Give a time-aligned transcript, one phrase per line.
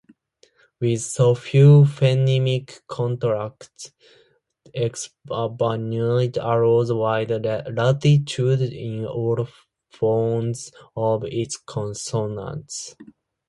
[0.79, 3.91] With so few phonemic contrasts,
[4.75, 12.95] Xavante allows wide latitude in allophones of its consonants.